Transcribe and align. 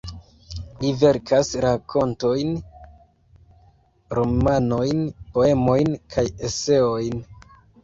Li 0.83 0.93
verkas 1.01 1.51
rakontojn, 1.65 2.55
romanojn, 4.21 5.07
poemojn 5.37 5.97
kaj 6.17 6.27
eseojn. 6.51 7.25